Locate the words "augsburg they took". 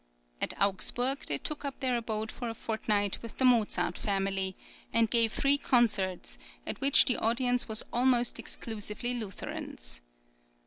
0.59-1.63